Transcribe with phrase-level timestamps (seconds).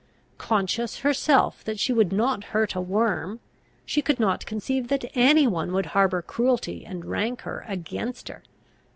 [0.39, 3.39] Conscious herself that she would not hurt a worm,
[3.85, 8.41] she could not conceive that any one would harbour cruelty and rancour against her.